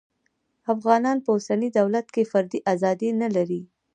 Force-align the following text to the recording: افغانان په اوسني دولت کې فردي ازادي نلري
افغانان 0.73 1.17
په 1.23 1.29
اوسني 1.35 1.69
دولت 1.79 2.07
کې 2.13 2.29
فردي 2.31 2.59
ازادي 2.73 3.09
نلري 3.21 3.61